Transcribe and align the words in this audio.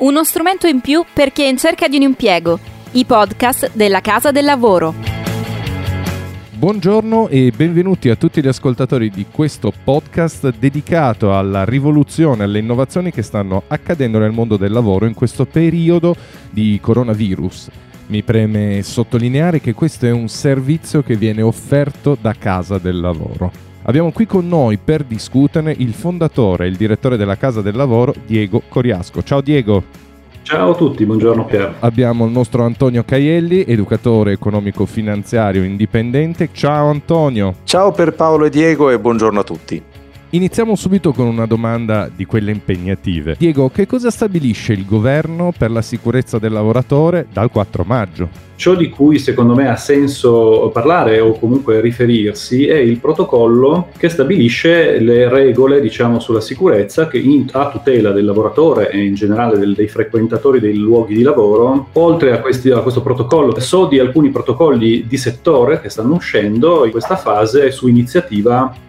Uno 0.00 0.24
strumento 0.24 0.66
in 0.66 0.80
più 0.80 1.04
per 1.12 1.30
chi 1.30 1.42
è 1.42 1.48
in 1.48 1.58
cerca 1.58 1.86
di 1.86 1.96
un 1.96 2.02
impiego. 2.02 2.58
I 2.92 3.04
podcast 3.04 3.72
della 3.74 4.00
Casa 4.00 4.30
del 4.30 4.46
Lavoro. 4.46 4.94
Buongiorno 6.52 7.28
e 7.28 7.52
benvenuti 7.54 8.08
a 8.08 8.16
tutti 8.16 8.40
gli 8.40 8.48
ascoltatori 8.48 9.10
di 9.10 9.26
questo 9.30 9.70
podcast 9.84 10.54
dedicato 10.58 11.36
alla 11.36 11.66
rivoluzione 11.66 12.44
alle 12.44 12.60
innovazioni 12.60 13.10
che 13.10 13.20
stanno 13.20 13.64
accadendo 13.66 14.18
nel 14.18 14.32
mondo 14.32 14.56
del 14.56 14.72
lavoro 14.72 15.04
in 15.04 15.12
questo 15.12 15.44
periodo 15.44 16.16
di 16.48 16.78
coronavirus. 16.80 17.68
Mi 18.06 18.22
preme 18.22 18.82
sottolineare 18.82 19.60
che 19.60 19.74
questo 19.74 20.06
è 20.06 20.10
un 20.10 20.28
servizio 20.28 21.02
che 21.02 21.16
viene 21.16 21.42
offerto 21.42 22.16
da 22.18 22.32
Casa 22.32 22.78
del 22.78 23.00
Lavoro. 23.00 23.69
Abbiamo 23.82 24.12
qui 24.12 24.26
con 24.26 24.46
noi 24.46 24.78
per 24.82 25.04
discuterne 25.04 25.74
il 25.76 25.94
fondatore 25.94 26.66
e 26.66 26.68
il 26.68 26.76
direttore 26.76 27.16
della 27.16 27.36
Casa 27.36 27.62
del 27.62 27.74
Lavoro, 27.74 28.14
Diego 28.26 28.62
Coriasco. 28.68 29.22
Ciao 29.22 29.40
Diego. 29.40 29.82
Ciao 30.42 30.72
a 30.72 30.74
tutti, 30.74 31.06
buongiorno 31.06 31.44
Pier. 31.44 31.76
Abbiamo 31.80 32.26
il 32.26 32.32
nostro 32.32 32.64
Antonio 32.64 33.04
Caielli, 33.04 33.64
educatore 33.66 34.32
economico-finanziario 34.32 35.62
indipendente. 35.62 36.50
Ciao 36.52 36.88
Antonio. 36.88 37.54
Ciao 37.64 37.92
per 37.92 38.14
Paolo 38.14 38.46
e 38.46 38.50
Diego 38.50 38.90
e 38.90 38.98
buongiorno 38.98 39.40
a 39.40 39.44
tutti. 39.44 39.82
Iniziamo 40.32 40.76
subito 40.76 41.12
con 41.12 41.26
una 41.26 41.44
domanda 41.44 42.08
di 42.14 42.24
quelle 42.24 42.52
impegnative. 42.52 43.34
Diego, 43.36 43.68
che 43.68 43.84
cosa 43.84 44.12
stabilisce 44.12 44.72
il 44.72 44.86
governo 44.86 45.52
per 45.56 45.72
la 45.72 45.82
sicurezza 45.82 46.38
del 46.38 46.52
lavoratore 46.52 47.26
dal 47.32 47.50
4 47.50 47.82
maggio? 47.84 48.28
Ciò 48.54 48.76
di 48.76 48.90
cui 48.90 49.18
secondo 49.18 49.56
me 49.56 49.68
ha 49.68 49.74
senso 49.74 50.70
parlare 50.72 51.18
o 51.18 51.36
comunque 51.36 51.80
riferirsi 51.80 52.68
è 52.68 52.76
il 52.76 52.98
protocollo 52.98 53.88
che 53.96 54.08
stabilisce 54.08 55.00
le 55.00 55.28
regole 55.28 55.80
diciamo, 55.80 56.20
sulla 56.20 56.40
sicurezza 56.40 57.08
che 57.08 57.18
in, 57.18 57.48
a 57.50 57.68
tutela 57.68 58.12
del 58.12 58.24
lavoratore 58.24 58.88
e 58.92 59.02
in 59.02 59.14
generale 59.14 59.58
del, 59.58 59.74
dei 59.74 59.88
frequentatori 59.88 60.60
dei 60.60 60.76
luoghi 60.76 61.14
di 61.14 61.22
lavoro. 61.22 61.88
Oltre 61.94 62.30
a, 62.30 62.38
questi, 62.38 62.70
a 62.70 62.82
questo 62.82 63.02
protocollo, 63.02 63.58
so 63.58 63.86
di 63.86 63.98
alcuni 63.98 64.30
protocolli 64.30 65.06
di 65.08 65.16
settore 65.16 65.80
che 65.80 65.88
stanno 65.88 66.14
uscendo 66.14 66.84
in 66.84 66.92
questa 66.92 67.16
fase 67.16 67.72
su 67.72 67.88
iniziativa 67.88 68.88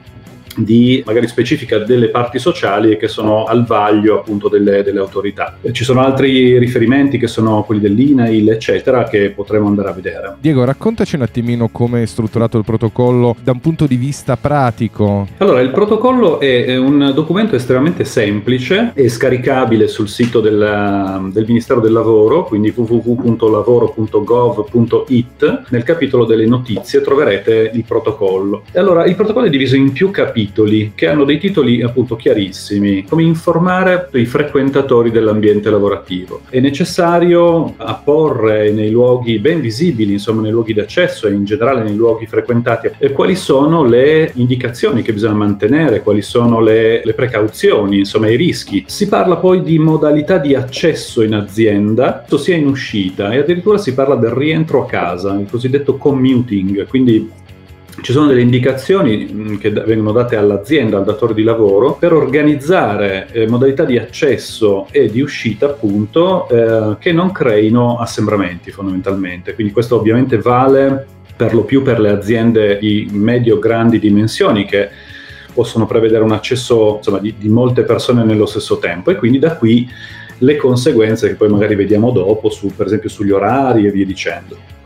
di 0.57 1.01
magari 1.05 1.27
specifica 1.27 1.77
delle 1.79 2.09
parti 2.09 2.39
sociali 2.39 2.97
che 2.97 3.07
sono 3.07 3.45
al 3.45 3.65
vaglio 3.65 4.19
appunto 4.19 4.49
delle, 4.49 4.83
delle, 4.83 4.99
autorità. 4.99 5.57
Ci 5.71 5.83
sono 5.83 6.01
altri 6.01 6.57
riferimenti 6.57 7.17
che 7.17 7.27
sono 7.27 7.63
quelli 7.63 7.79
dell'INAIL 7.81 8.51
eccetera 8.51 9.05
che 9.05 9.31
potremo 9.31 9.67
andare 9.67 9.89
a 9.89 9.93
vedere. 9.93 10.35
Diego 10.39 10.63
raccontaci 10.63 11.15
un 11.15 11.23
attimino 11.23 11.69
come 11.69 12.03
è 12.03 12.05
strutturato 12.05 12.57
il 12.57 12.63
protocollo 12.63 13.35
da 13.41 13.51
un 13.51 13.59
punto 13.59 13.87
di 13.87 13.95
vista 13.95 14.37
pratico. 14.37 15.27
Allora 15.37 15.61
il 15.61 15.71
protocollo 15.71 16.39
è 16.39 16.77
un 16.77 17.11
documento 17.13 17.55
estremamente 17.55 18.03
semplice 18.03 18.91
e 18.93 19.07
scaricabile 19.09 19.87
sul 19.87 20.09
sito 20.09 20.41
del, 20.41 21.29
del 21.31 21.45
Ministero 21.45 21.79
del 21.79 21.93
Lavoro 21.93 22.43
quindi 22.43 22.71
www.lavoro.gov.it 22.75 25.61
nel 25.69 25.83
capitolo 25.83 26.25
delle 26.25 26.45
notizie 26.45 27.01
troverete 27.01 27.71
il 27.73 27.83
protocollo. 27.85 28.63
E 28.71 28.79
allora 28.79 29.05
il 29.05 29.15
protocollo 29.15 29.47
è 29.47 29.49
diviso 29.49 29.75
in 29.75 29.91
più 29.91 30.11
capitoli 30.11 30.40
capitoli 30.41 30.93
che 30.95 31.07
hanno 31.07 31.23
dei 31.23 31.37
titoli 31.37 31.81
appunto 31.81 32.15
chiarissimi, 32.15 33.05
come 33.07 33.23
informare 33.23 34.09
i 34.13 34.25
frequentatori 34.25 35.11
dell'ambiente 35.11 35.69
lavorativo. 35.69 36.41
È 36.49 36.59
necessario 36.59 37.73
apporre 37.77 38.71
nei 38.71 38.89
luoghi 38.89 39.39
ben 39.39 39.61
visibili, 39.61 40.13
insomma 40.13 40.41
nei 40.41 40.51
luoghi 40.51 40.73
d'accesso 40.73 41.27
e 41.27 41.33
in 41.33 41.45
generale 41.45 41.83
nei 41.83 41.95
luoghi 41.95 42.25
frequentati, 42.25 42.89
quali 43.13 43.35
sono 43.35 43.83
le 43.83 44.31
indicazioni 44.35 45.01
che 45.01 45.13
bisogna 45.13 45.33
mantenere, 45.33 46.01
quali 46.01 46.21
sono 46.21 46.59
le, 46.59 47.01
le 47.03 47.13
precauzioni, 47.13 47.99
insomma 47.99 48.29
i 48.29 48.35
rischi. 48.35 48.85
Si 48.87 49.07
parla 49.07 49.35
poi 49.35 49.61
di 49.61 49.77
modalità 49.77 50.37
di 50.37 50.55
accesso 50.55 51.21
in 51.21 51.33
azienda, 51.33 52.25
sia 52.41 52.55
in 52.55 52.67
uscita 52.67 53.31
e 53.31 53.37
addirittura 53.37 53.77
si 53.77 53.93
parla 53.93 54.15
del 54.15 54.31
rientro 54.31 54.81
a 54.81 54.87
casa, 54.87 55.33
il 55.33 55.47
cosiddetto 55.47 55.97
commuting, 55.97 56.87
quindi 56.87 57.29
ci 58.01 58.11
sono 58.11 58.27
delle 58.27 58.41
indicazioni 58.41 59.29
mm, 59.31 59.55
che 59.57 59.69
vengono 59.69 60.11
date 60.11 60.35
all'azienda, 60.35 60.97
al 60.97 61.05
datore 61.05 61.33
di 61.33 61.43
lavoro, 61.43 61.93
per 61.93 62.13
organizzare 62.13 63.27
eh, 63.31 63.47
modalità 63.47 63.83
di 63.83 63.97
accesso 63.97 64.87
e 64.91 65.09
di 65.09 65.21
uscita, 65.21 65.67
appunto, 65.67 66.47
eh, 66.49 66.97
che 66.99 67.11
non 67.11 67.31
creino 67.31 67.97
assembramenti 67.97 68.71
fondamentalmente. 68.71 69.53
Quindi 69.53 69.71
questo 69.71 69.97
ovviamente 69.97 70.37
vale 70.37 71.05
per 71.35 71.53
lo 71.53 71.63
più 71.63 71.81
per 71.81 71.99
le 71.99 72.09
aziende 72.09 72.77
di 72.79 73.07
medio-grandi 73.11 73.99
dimensioni 73.99 74.65
che 74.65 74.89
possono 75.53 75.85
prevedere 75.85 76.23
un 76.23 76.31
accesso 76.31 76.97
insomma, 76.97 77.19
di, 77.19 77.33
di 77.37 77.49
molte 77.49 77.83
persone 77.83 78.23
nello 78.23 78.45
stesso 78.45 78.77
tempo 78.77 79.11
e 79.11 79.15
quindi 79.15 79.39
da 79.39 79.55
qui 79.55 79.89
le 80.37 80.55
conseguenze 80.55 81.27
che 81.27 81.35
poi 81.35 81.49
magari 81.49 81.75
vediamo 81.75 82.11
dopo, 82.11 82.49
su, 82.49 82.73
per 82.75 82.87
esempio 82.87 83.09
sugli 83.09 83.31
orari 83.31 83.85
e 83.85 83.91
via 83.91 84.05
dicendo. 84.05 84.79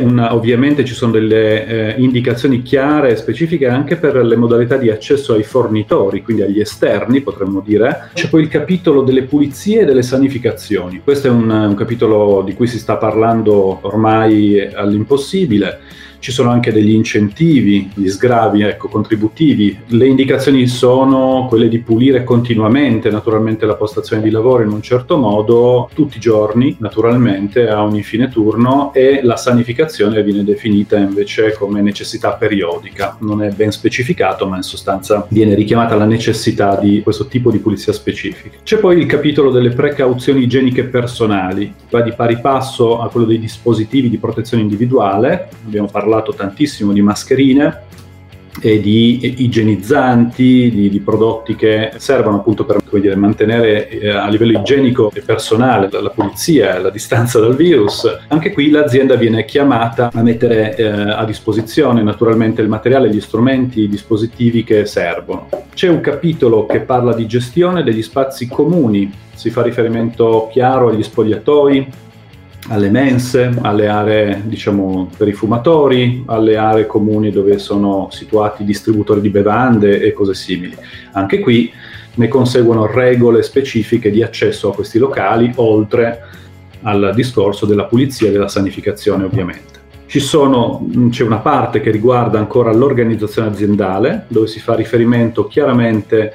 Una, 0.00 0.34
ovviamente 0.34 0.84
ci 0.84 0.94
sono 0.94 1.12
delle 1.12 1.66
eh, 1.66 2.00
indicazioni 2.00 2.62
chiare 2.62 3.10
e 3.10 3.16
specifiche 3.16 3.66
anche 3.66 3.96
per 3.96 4.16
le 4.16 4.36
modalità 4.36 4.76
di 4.76 4.88
accesso 4.88 5.34
ai 5.34 5.42
fornitori, 5.42 6.22
quindi 6.22 6.42
agli 6.42 6.60
esterni 6.60 7.22
potremmo 7.22 7.60
dire. 7.60 8.10
C'è 8.14 8.28
poi 8.28 8.42
il 8.42 8.48
capitolo 8.48 9.02
delle 9.02 9.22
pulizie 9.22 9.80
e 9.80 9.84
delle 9.84 10.02
sanificazioni. 10.02 11.00
Questo 11.02 11.26
è 11.26 11.30
un, 11.30 11.50
un 11.50 11.74
capitolo 11.74 12.42
di 12.44 12.54
cui 12.54 12.66
si 12.66 12.78
sta 12.78 12.96
parlando 12.96 13.78
ormai 13.82 14.60
all'impossibile 14.72 15.80
ci 16.22 16.30
sono 16.30 16.50
anche 16.50 16.72
degli 16.72 16.92
incentivi, 16.92 17.90
gli 17.94 18.08
sgravi 18.08 18.62
ecco, 18.62 18.86
contributivi. 18.86 19.76
Le 19.88 20.06
indicazioni 20.06 20.68
sono 20.68 21.46
quelle 21.48 21.68
di 21.68 21.80
pulire 21.80 22.22
continuamente 22.22 23.10
naturalmente 23.10 23.66
la 23.66 23.74
postazione 23.74 24.22
di 24.22 24.30
lavoro 24.30 24.62
in 24.62 24.70
un 24.70 24.80
certo 24.80 25.16
modo, 25.16 25.90
tutti 25.92 26.18
i 26.18 26.20
giorni 26.20 26.76
naturalmente 26.78 27.68
a 27.68 27.82
ogni 27.82 28.04
fine 28.04 28.28
turno 28.28 28.92
e 28.94 29.18
la 29.24 29.36
sanificazione 29.36 30.22
viene 30.22 30.44
definita 30.44 30.96
invece 30.96 31.54
come 31.58 31.82
necessità 31.82 32.34
periodica. 32.34 33.16
Non 33.18 33.42
è 33.42 33.50
ben 33.50 33.72
specificato 33.72 34.46
ma 34.46 34.54
in 34.54 34.62
sostanza 34.62 35.26
viene 35.28 35.56
richiamata 35.56 35.96
la 35.96 36.04
necessità 36.04 36.76
di 36.76 37.02
questo 37.02 37.26
tipo 37.26 37.50
di 37.50 37.58
pulizia 37.58 37.92
specifica. 37.92 38.58
C'è 38.62 38.78
poi 38.78 38.96
il 38.96 39.06
capitolo 39.06 39.50
delle 39.50 39.70
precauzioni 39.70 40.44
igieniche 40.44 40.84
personali, 40.84 41.74
va 41.90 42.00
di 42.00 42.12
pari 42.12 42.38
passo 42.40 43.00
a 43.00 43.08
quello 43.08 43.26
dei 43.26 43.40
dispositivi 43.40 44.08
di 44.08 44.18
protezione 44.18 44.62
individuale, 44.62 45.48
abbiamo 45.66 45.88
parlato 45.88 46.10
parlato 46.12 46.34
tantissimo 46.34 46.92
di 46.92 47.00
mascherine 47.00 47.90
e 48.60 48.80
di 48.82 49.42
igienizzanti, 49.42 50.70
di, 50.70 50.90
di, 50.90 51.00
prodotti 51.00 51.56
che 51.56 51.92
servono 51.96 52.36
appunto 52.36 52.66
per 52.66 52.82
dire, 53.00 53.16
mantenere 53.16 53.88
eh, 53.88 54.10
a 54.10 54.28
livello 54.28 54.58
igienico 54.58 55.10
e 55.14 55.22
personale 55.22 55.88
la, 55.90 56.02
la 56.02 56.10
pulizia 56.10 56.76
e 56.76 56.80
la 56.80 56.90
distanza 56.90 57.40
dal 57.40 57.56
virus. 57.56 58.06
Anche 58.28 58.52
qui 58.52 58.68
l'azienda 58.68 59.14
viene 59.14 59.46
chiamata 59.46 60.10
a 60.12 60.22
mettere 60.22 60.76
eh, 60.76 60.84
a 60.84 61.24
disposizione 61.24 62.02
naturalmente 62.02 62.60
il 62.60 62.68
materiale, 62.68 63.08
gli 63.08 63.22
strumenti, 63.22 63.80
i 63.80 63.88
dispositivi 63.88 64.64
che 64.64 64.84
servono. 64.84 65.48
C'è 65.72 65.88
un 65.88 66.02
capitolo 66.02 66.66
che 66.66 66.80
parla 66.80 67.14
di 67.14 67.26
gestione 67.26 67.82
degli 67.82 68.02
spazi 68.02 68.46
comuni, 68.48 69.10
si 69.34 69.48
fa 69.48 69.62
riferimento 69.62 70.50
chiaro 70.52 70.90
agli 70.90 71.02
spogliatoi, 71.02 72.10
alle 72.72 72.88
mense, 72.88 73.52
alle 73.60 73.86
aree 73.86 74.42
diciamo, 74.46 75.10
per 75.14 75.28
i 75.28 75.34
fumatori, 75.34 76.22
alle 76.26 76.56
aree 76.56 76.86
comuni 76.86 77.30
dove 77.30 77.58
sono 77.58 78.08
situati 78.10 78.64
distributori 78.64 79.20
di 79.20 79.28
bevande 79.28 80.00
e 80.00 80.14
cose 80.14 80.32
simili. 80.32 80.74
Anche 81.12 81.40
qui 81.40 81.70
ne 82.14 82.28
conseguono 82.28 82.86
regole 82.86 83.42
specifiche 83.42 84.10
di 84.10 84.22
accesso 84.22 84.70
a 84.70 84.74
questi 84.74 84.98
locali, 84.98 85.52
oltre 85.56 86.20
al 86.80 87.12
discorso 87.14 87.66
della 87.66 87.84
pulizia 87.84 88.28
e 88.28 88.32
della 88.32 88.48
sanificazione 88.48 89.24
ovviamente. 89.24 89.80
Sono, 90.06 90.86
c'è 91.10 91.24
una 91.24 91.38
parte 91.38 91.80
che 91.80 91.90
riguarda 91.90 92.38
ancora 92.38 92.72
l'organizzazione 92.72 93.48
aziendale, 93.48 94.24
dove 94.28 94.46
si 94.46 94.60
fa 94.60 94.74
riferimento 94.74 95.46
chiaramente 95.46 96.32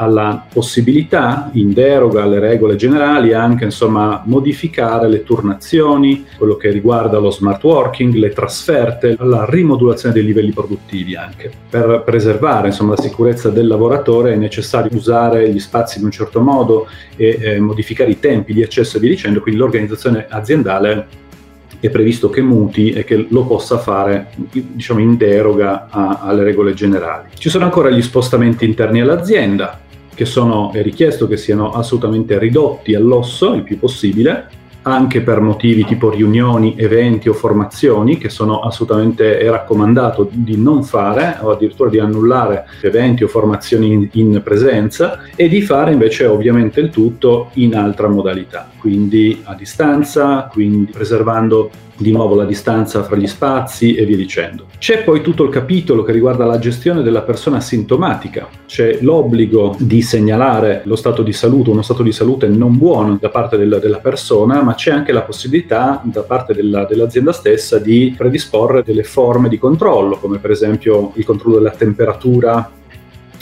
alla 0.00 0.46
possibilità, 0.50 1.50
in 1.52 1.74
deroga 1.74 2.22
alle 2.22 2.38
regole 2.38 2.76
generali, 2.76 3.34
anche 3.34 3.64
insomma 3.64 4.22
modificare 4.24 5.08
le 5.08 5.22
turnazioni, 5.22 6.24
quello 6.38 6.56
che 6.56 6.70
riguarda 6.70 7.18
lo 7.18 7.30
smart 7.30 7.62
working, 7.62 8.14
le 8.14 8.30
trasferte, 8.30 9.16
la 9.18 9.44
rimodulazione 9.46 10.14
dei 10.14 10.24
livelli 10.24 10.52
produttivi 10.52 11.16
anche. 11.16 11.50
Per 11.68 12.02
preservare 12.04 12.68
insomma, 12.68 12.94
la 12.96 13.02
sicurezza 13.02 13.50
del 13.50 13.66
lavoratore 13.66 14.32
è 14.32 14.36
necessario 14.36 14.96
usare 14.96 15.50
gli 15.50 15.60
spazi 15.60 15.98
in 15.98 16.06
un 16.06 16.10
certo 16.10 16.40
modo 16.40 16.86
e 17.16 17.38
eh, 17.38 17.60
modificare 17.60 18.10
i 18.10 18.18
tempi 18.18 18.54
di 18.54 18.62
accesso 18.62 18.96
e 18.96 19.00
via 19.00 19.10
dicendo, 19.10 19.42
quindi 19.42 19.60
l'organizzazione 19.60 20.26
aziendale 20.30 21.28
è 21.80 21.88
previsto 21.88 22.28
che 22.28 22.42
muti 22.42 22.90
e 22.90 23.04
che 23.04 23.26
lo 23.28 23.44
possa 23.46 23.78
fare 23.78 24.28
diciamo, 24.50 25.00
in 25.00 25.16
deroga 25.16 25.88
a, 25.90 26.20
alle 26.22 26.42
regole 26.42 26.74
generali. 26.74 27.28
Ci 27.36 27.48
sono 27.48 27.64
ancora 27.64 27.88
gli 27.88 28.02
spostamenti 28.02 28.66
interni 28.66 29.00
all'azienda, 29.00 29.80
che 30.20 30.26
sono, 30.26 30.70
è 30.70 30.82
richiesto 30.82 31.26
che 31.26 31.38
siano 31.38 31.72
assolutamente 31.72 32.38
ridotti 32.38 32.94
all'osso 32.94 33.54
il 33.54 33.62
più 33.62 33.78
possibile, 33.78 34.48
anche 34.82 35.22
per 35.22 35.40
motivi 35.40 35.82
tipo 35.86 36.10
riunioni, 36.10 36.74
eventi 36.76 37.30
o 37.30 37.32
formazioni 37.32 38.18
che 38.18 38.28
sono 38.28 38.60
assolutamente 38.60 39.38
è 39.38 39.48
raccomandato 39.48 40.28
di 40.30 40.58
non 40.58 40.84
fare 40.84 41.38
o 41.40 41.52
addirittura 41.52 41.88
di 41.88 42.00
annullare 42.00 42.66
eventi 42.82 43.24
o 43.24 43.28
formazioni 43.28 43.92
in, 43.92 44.08
in 44.12 44.42
presenza 44.44 45.20
e 45.34 45.48
di 45.48 45.62
fare 45.62 45.92
invece 45.92 46.26
ovviamente 46.26 46.80
il 46.80 46.90
tutto 46.90 47.48
in 47.54 47.74
altra 47.74 48.06
modalità, 48.06 48.68
quindi 48.78 49.40
a 49.44 49.54
distanza, 49.54 50.50
quindi 50.52 50.92
preservando 50.92 51.70
di 52.00 52.12
nuovo 52.12 52.34
la 52.34 52.46
distanza 52.46 53.02
fra 53.02 53.16
gli 53.16 53.26
spazi 53.26 53.94
e 53.94 54.06
via 54.06 54.16
dicendo. 54.16 54.66
C'è 54.78 55.04
poi 55.04 55.20
tutto 55.20 55.44
il 55.44 55.50
capitolo 55.50 56.02
che 56.02 56.12
riguarda 56.12 56.46
la 56.46 56.58
gestione 56.58 57.02
della 57.02 57.20
persona 57.20 57.60
sintomatica, 57.60 58.48
c'è 58.66 58.98
l'obbligo 59.02 59.76
di 59.78 60.00
segnalare 60.00 60.80
lo 60.84 60.96
stato 60.96 61.22
di 61.22 61.32
salute, 61.32 61.70
uno 61.70 61.82
stato 61.82 62.02
di 62.02 62.12
salute 62.12 62.48
non 62.48 62.78
buono 62.78 63.18
da 63.20 63.28
parte 63.28 63.58
della, 63.58 63.78
della 63.78 63.98
persona, 63.98 64.62
ma 64.62 64.74
c'è 64.74 64.90
anche 64.90 65.12
la 65.12 65.22
possibilità 65.22 66.00
da 66.04 66.22
parte 66.22 66.54
della, 66.54 66.84
dell'azienda 66.84 67.32
stessa 67.32 67.78
di 67.78 68.14
predisporre 68.16 68.82
delle 68.82 69.04
forme 69.04 69.50
di 69.50 69.58
controllo, 69.58 70.16
come 70.16 70.38
per 70.38 70.50
esempio 70.50 71.12
il 71.14 71.24
controllo 71.24 71.56
della 71.56 71.70
temperatura 71.70 72.70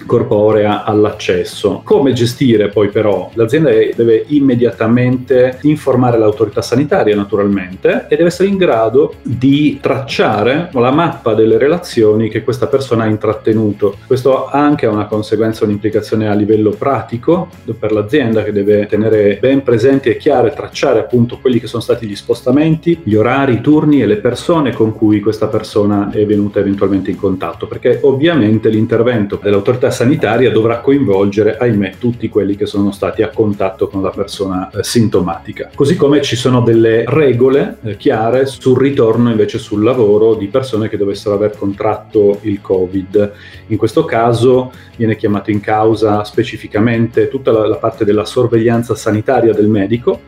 corporea 0.06 0.84
all'accesso. 0.84 1.80
Come 1.84 2.12
gestire 2.12 2.68
poi 2.68 2.88
però? 2.88 3.30
L'azienda 3.34 3.70
deve 3.70 4.24
immediatamente 4.28 5.58
informare 5.62 6.18
l'autorità 6.18 6.62
sanitaria 6.62 7.16
naturalmente 7.16 8.06
e 8.08 8.16
deve 8.16 8.28
essere 8.28 8.48
in 8.48 8.56
grado 8.56 9.14
di 9.22 9.78
tracciare 9.80 10.70
la 10.72 10.90
mappa 10.90 11.34
delle 11.34 11.58
relazioni 11.58 12.28
che 12.28 12.42
questa 12.42 12.66
persona 12.66 13.04
ha 13.04 13.08
intrattenuto. 13.08 13.96
Questo 14.06 14.46
ha 14.46 14.58
anche 14.58 14.86
una 14.86 15.06
conseguenza, 15.06 15.64
un'implicazione 15.64 16.28
a 16.28 16.34
livello 16.34 16.70
pratico 16.70 17.48
per 17.78 17.92
l'azienda 17.92 18.42
che 18.42 18.52
deve 18.52 18.86
tenere 18.86 19.38
ben 19.40 19.62
presenti 19.62 20.08
e 20.08 20.16
chiare, 20.16 20.52
tracciare 20.52 21.00
appunto 21.00 21.38
quelli 21.40 21.60
che 21.60 21.66
sono 21.66 21.82
stati 21.82 22.06
gli 22.06 22.16
spostamenti, 22.16 23.00
gli 23.02 23.14
orari, 23.14 23.54
i 23.54 23.60
turni 23.60 24.02
e 24.02 24.06
le 24.06 24.16
persone 24.16 24.72
con 24.72 24.92
cui 24.92 25.20
questa 25.20 25.48
persona 25.48 26.10
è 26.10 26.24
venuta 26.24 26.60
eventualmente 26.60 27.10
in 27.10 27.16
contatto, 27.16 27.66
perché 27.66 27.98
ovviamente 28.02 28.68
l'intervento 28.68 29.38
dell'autorità 29.42 29.87
l'autorità 29.88 29.90
sanitaria 29.90 30.50
dovrà 30.50 30.80
coinvolgere, 30.80 31.56
ahimè, 31.56 31.94
tutti 31.98 32.28
quelli 32.28 32.56
che 32.56 32.66
sono 32.66 32.92
stati 32.92 33.22
a 33.22 33.28
contatto 33.28 33.88
con 33.88 34.02
la 34.02 34.10
persona 34.10 34.70
eh, 34.70 34.82
sintomatica. 34.82 35.70
Così 35.74 35.96
come 35.96 36.20
ci 36.22 36.36
sono 36.36 36.60
delle 36.60 37.04
regole 37.06 37.78
eh, 37.82 37.96
chiare 37.96 38.46
sul 38.46 38.78
ritorno 38.78 39.30
invece 39.30 39.58
sul 39.58 39.82
lavoro 39.82 40.34
di 40.34 40.46
persone 40.46 40.88
che 40.88 40.96
dovessero 40.96 41.34
aver 41.34 41.56
contratto 41.56 42.38
il 42.42 42.60
Covid. 42.60 43.32
In 43.68 43.76
questo 43.76 44.04
caso 44.04 44.72
viene 44.96 45.16
chiamato 45.16 45.50
in 45.50 45.60
causa 45.60 46.22
specificamente 46.24 47.28
tutta 47.28 47.50
la, 47.50 47.66
la 47.66 47.76
parte 47.76 48.04
della 48.04 48.24
sorveglianza 48.24 48.94
sanitaria 48.94 49.52
del 49.52 49.68
medico 49.68 50.20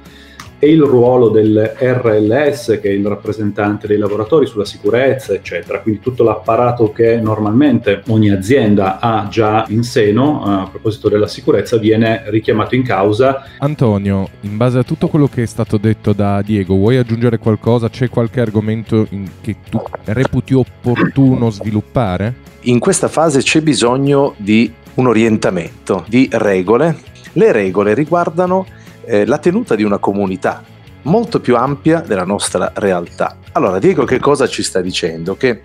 e 0.61 0.71
il 0.71 0.83
ruolo 0.83 1.31
del 1.31 1.73
RLS, 1.77 2.79
che 2.81 2.91
è 2.91 2.93
il 2.93 3.07
rappresentante 3.07 3.87
dei 3.87 3.97
lavoratori 3.97 4.47
sulla 4.47 4.67
sicurezza, 4.67 5.33
eccetera. 5.33 5.81
Quindi 5.81 6.01
tutto 6.01 6.23
l'apparato 6.23 6.93
che 6.93 7.17
normalmente 7.17 8.03
ogni 8.09 8.31
azienda 8.31 8.99
ha 9.01 9.27
già 9.29 9.65
in 9.69 9.83
seno 9.83 10.45
a 10.45 10.69
proposito 10.71 11.09
della 11.09 11.27
sicurezza 11.27 11.79
viene 11.79 12.25
richiamato 12.27 12.75
in 12.75 12.83
causa. 12.83 13.43
Antonio, 13.59 14.29
in 14.43 14.59
base 14.59 14.79
a 14.79 14.83
tutto 14.83 15.09
quello 15.09 15.29
che 15.29 15.45
è 15.45 15.47
stato 15.47 15.79
detto 15.79 16.13
da 16.13 16.43
Diego, 16.43 16.75
vuoi 16.75 16.99
aggiungere 16.99 17.39
qualcosa? 17.39 17.89
C'è 17.89 18.11
qualche 18.11 18.41
argomento 18.41 19.09
che 19.41 19.57
tu 19.69 19.83
reputi 20.05 20.53
opportuno 20.53 21.49
sviluppare? 21.49 22.49
In 22.65 22.79
questa 22.79 23.09
fase 23.09 23.41
c'è 23.41 23.63
bisogno 23.63 24.35
di 24.37 24.71
un 24.97 25.07
orientamento, 25.07 26.05
di 26.07 26.29
regole. 26.31 26.99
Le 27.33 27.53
regole 27.53 27.95
riguardano 27.95 28.67
eh, 29.05 29.27
la 29.27 29.39
tenuta 29.39 29.75
di 29.75 29.83
una 29.83 29.99
comunità 29.99 30.63
molto 31.03 31.41
più 31.41 31.57
ampia 31.57 32.01
della 32.01 32.25
nostra 32.25 32.73
realtà. 32.75 33.37
Allora, 33.53 33.79
Diego 33.79 34.05
che 34.05 34.19
cosa 34.19 34.47
ci 34.47 34.63
sta 34.63 34.81
dicendo? 34.81 35.37
Che 35.37 35.63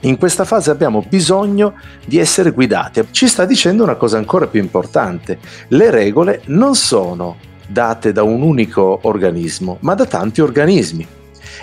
in 0.00 0.18
questa 0.18 0.44
fase 0.44 0.70
abbiamo 0.70 1.04
bisogno 1.08 1.74
di 2.04 2.18
essere 2.18 2.50
guidati. 2.50 3.04
Ci 3.10 3.26
sta 3.26 3.44
dicendo 3.44 3.82
una 3.82 3.96
cosa 3.96 4.18
ancora 4.18 4.46
più 4.46 4.60
importante. 4.60 5.38
Le 5.68 5.90
regole 5.90 6.42
non 6.46 6.74
sono 6.74 7.36
date 7.66 8.12
da 8.12 8.22
un 8.22 8.42
unico 8.42 9.00
organismo, 9.02 9.78
ma 9.80 9.94
da 9.94 10.04
tanti 10.04 10.40
organismi 10.40 11.06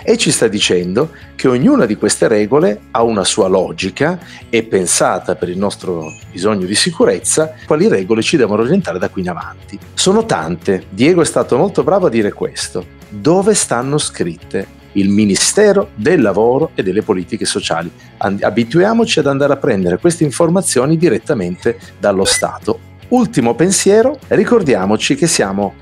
e 0.02 0.16
ci 0.16 0.30
sta 0.30 0.48
dicendo 0.48 1.10
che 1.34 1.48
ognuna 1.48 1.86
di 1.86 1.96
queste 1.96 2.28
regole 2.28 2.80
ha 2.90 3.02
una 3.02 3.24
sua 3.24 3.48
logica 3.48 4.18
e 4.48 4.62
pensata 4.62 5.34
per 5.34 5.48
il 5.48 5.58
nostro 5.58 6.04
bisogno 6.30 6.66
di 6.66 6.74
sicurezza, 6.74 7.54
quali 7.66 7.88
regole 7.88 8.22
ci 8.22 8.36
devono 8.36 8.62
orientare 8.62 8.98
da 8.98 9.08
qui 9.08 9.22
in 9.22 9.30
avanti. 9.30 9.78
Sono 9.94 10.24
tante, 10.26 10.84
Diego 10.90 11.22
è 11.22 11.26
stato 11.26 11.56
molto 11.56 11.82
bravo 11.82 12.06
a 12.06 12.10
dire 12.10 12.32
questo. 12.32 12.84
Dove 13.08 13.54
stanno 13.54 13.98
scritte? 13.98 14.82
il 14.94 15.08
Ministero 15.08 15.90
del 15.94 16.20
Lavoro 16.20 16.70
e 16.74 16.82
delle 16.82 17.02
Politiche 17.02 17.44
Sociali. 17.44 17.90
Abituiamoci 18.16 19.18
ad 19.18 19.26
andare 19.26 19.52
a 19.52 19.56
prendere 19.56 19.98
queste 19.98 20.24
informazioni 20.24 20.96
direttamente 20.96 21.78
dallo 21.98 22.24
Stato. 22.24 22.92
Ultimo 23.08 23.54
pensiero, 23.54 24.18
ricordiamoci 24.28 25.14
che 25.14 25.26
siamo 25.26 25.74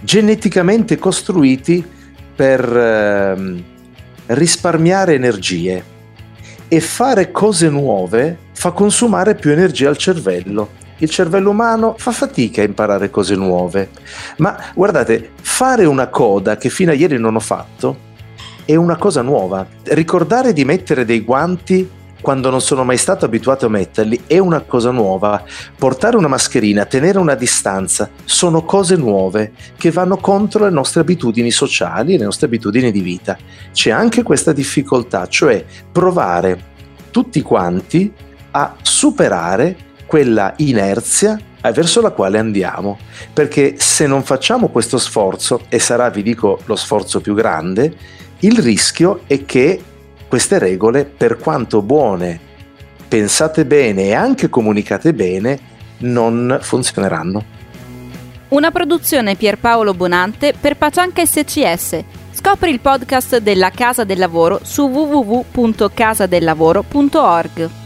geneticamente 0.00 0.98
costruiti 0.98 1.84
per 2.40 2.74
ehm, 2.74 3.62
risparmiare 4.28 5.12
energie 5.12 5.84
e 6.68 6.80
fare 6.80 7.30
cose 7.30 7.68
nuove 7.68 8.38
fa 8.54 8.70
consumare 8.70 9.34
più 9.34 9.50
energia 9.50 9.90
al 9.90 9.98
cervello. 9.98 10.70
Il 11.00 11.10
cervello 11.10 11.50
umano 11.50 11.96
fa 11.98 12.12
fatica 12.12 12.62
a 12.62 12.64
imparare 12.64 13.10
cose 13.10 13.34
nuove, 13.34 13.90
ma 14.38 14.56
guardate, 14.74 15.32
fare 15.42 15.84
una 15.84 16.06
coda 16.08 16.56
che 16.56 16.70
fino 16.70 16.92
a 16.92 16.94
ieri 16.94 17.18
non 17.18 17.36
ho 17.36 17.40
fatto 17.40 18.08
è 18.64 18.74
una 18.74 18.96
cosa 18.96 19.20
nuova. 19.20 19.66
Ricordare 19.82 20.54
di 20.54 20.64
mettere 20.64 21.04
dei 21.04 21.20
guanti 21.20 21.86
quando 22.20 22.50
non 22.50 22.60
sono 22.60 22.84
mai 22.84 22.96
stato 22.96 23.24
abituato 23.24 23.66
a 23.66 23.70
metterli 23.70 24.22
è 24.26 24.38
una 24.38 24.60
cosa 24.60 24.90
nuova. 24.90 25.42
Portare 25.76 26.16
una 26.16 26.28
mascherina, 26.28 26.84
tenere 26.84 27.18
una 27.18 27.34
distanza, 27.34 28.10
sono 28.24 28.64
cose 28.64 28.96
nuove 28.96 29.52
che 29.76 29.90
vanno 29.90 30.16
contro 30.16 30.64
le 30.64 30.70
nostre 30.70 31.00
abitudini 31.00 31.50
sociali 31.50 32.14
e 32.14 32.18
le 32.18 32.24
nostre 32.24 32.46
abitudini 32.46 32.90
di 32.90 33.00
vita. 33.00 33.36
C'è 33.72 33.90
anche 33.90 34.22
questa 34.22 34.52
difficoltà, 34.52 35.26
cioè 35.26 35.64
provare 35.90 36.68
tutti 37.10 37.42
quanti 37.42 38.12
a 38.52 38.74
superare 38.82 39.76
quella 40.06 40.54
inerzia 40.56 41.38
verso 41.72 42.00
la 42.00 42.10
quale 42.10 42.38
andiamo. 42.38 42.98
Perché 43.32 43.74
se 43.78 44.06
non 44.06 44.22
facciamo 44.22 44.68
questo 44.68 44.98
sforzo, 44.98 45.62
e 45.68 45.78
sarà, 45.78 46.10
vi 46.10 46.22
dico, 46.22 46.60
lo 46.64 46.76
sforzo 46.76 47.20
più 47.20 47.34
grande, 47.34 47.94
il 48.40 48.58
rischio 48.58 49.22
è 49.26 49.44
che 49.44 49.82
queste 50.30 50.58
regole, 50.60 51.04
per 51.04 51.38
quanto 51.38 51.82
buone, 51.82 52.38
pensate 53.08 53.66
bene 53.66 54.04
e 54.04 54.14
anche 54.14 54.48
comunicate 54.48 55.12
bene, 55.12 55.58
non 55.98 56.56
funzioneranno. 56.60 57.44
Una 58.50 58.70
produzione 58.70 59.34
Pierpaolo 59.34 59.92
Bonante 59.92 60.54
per 60.58 60.76
Pacianca 60.76 61.26
SCS. 61.26 62.04
Scopri 62.30 62.70
il 62.70 62.78
podcast 62.78 63.38
della 63.38 63.70
Casa 63.70 64.04
del 64.04 64.18
Lavoro 64.18 64.60
su 64.62 64.86
www.casadellavoro.org. 64.86 67.79